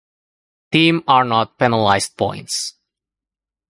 [0.71, 2.73] Team are not penalized points.